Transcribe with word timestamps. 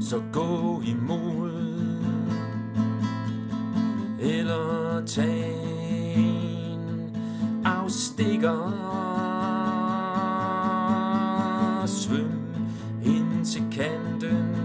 Så 0.00 0.22
gå 0.32 0.82
imod 0.86 2.02
Eller 4.20 5.02
tag 5.06 6.14
en 6.16 7.16
afstikker. 7.64 8.84
Svøm 11.86 12.30
ind 13.04 13.44
til 13.44 13.62
kanten 13.72 14.56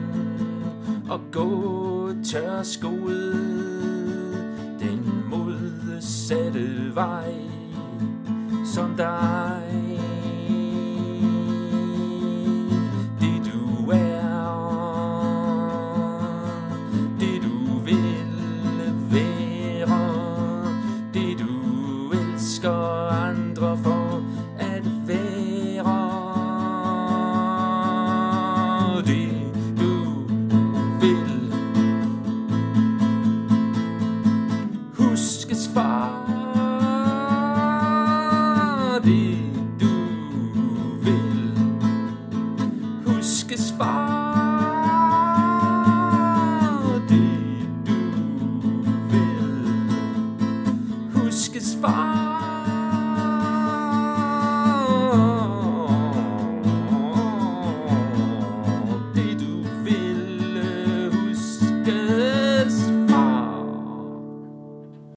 Og 1.09 1.19
gå 1.31 2.09
tørskoet 2.23 3.72
modsatte 6.03 6.95
vej 6.95 7.33
som 8.65 8.95
dig. 8.97 9.99
Det 13.19 13.41
du 13.45 13.91
er, 13.91 14.59
det 17.19 17.41
du 17.43 17.79
vil 17.85 18.93
være, 19.11 19.99
det 21.13 21.39
du 21.39 22.11
elsker 22.11 23.11
andre 23.11 23.77
for 23.77 23.92
far 35.73 36.09
det 39.03 39.37
du 39.79 39.95
vil 41.01 41.57
huskes 43.05 43.73
far 43.77 45.13
det 47.09 47.67
du 47.85 48.01
vil 49.09 49.95
huskes 51.13 51.77
far 51.81 52.32